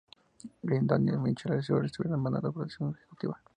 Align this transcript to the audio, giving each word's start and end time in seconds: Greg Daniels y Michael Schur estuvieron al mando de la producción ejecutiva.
Greg 0.63 0.81
Daniels 0.87 1.19
y 1.19 1.21
Michael 1.21 1.61
Schur 1.61 1.85
estuvieron 1.85 2.15
al 2.15 2.23
mando 2.23 2.39
de 2.41 2.47
la 2.47 2.51
producción 2.53 2.95
ejecutiva. 2.97 3.39